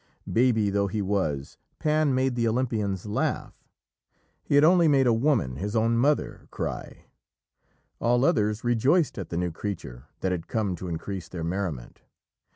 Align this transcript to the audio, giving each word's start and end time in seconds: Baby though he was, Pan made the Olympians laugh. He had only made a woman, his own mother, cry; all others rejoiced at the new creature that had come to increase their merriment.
Baby 0.33 0.71
though 0.71 0.87
he 0.87 0.99
was, 0.99 1.59
Pan 1.77 2.15
made 2.15 2.33
the 2.33 2.47
Olympians 2.47 3.05
laugh. 3.05 3.67
He 4.43 4.55
had 4.55 4.63
only 4.63 4.87
made 4.87 5.05
a 5.05 5.13
woman, 5.13 5.57
his 5.57 5.75
own 5.75 5.95
mother, 5.95 6.47
cry; 6.49 7.05
all 7.99 8.25
others 8.25 8.63
rejoiced 8.63 9.19
at 9.19 9.29
the 9.29 9.37
new 9.37 9.51
creature 9.51 10.07
that 10.21 10.31
had 10.31 10.47
come 10.47 10.75
to 10.77 10.87
increase 10.87 11.27
their 11.29 11.43
merriment. 11.43 12.01